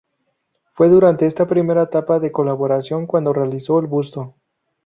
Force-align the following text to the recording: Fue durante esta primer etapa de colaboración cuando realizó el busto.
Fue 0.73 0.89
durante 0.89 1.27
esta 1.27 1.45
primer 1.45 1.77
etapa 1.77 2.17
de 2.17 2.31
colaboración 2.31 3.05
cuando 3.05 3.33
realizó 3.33 3.77
el 3.79 3.85
busto. 3.85 4.33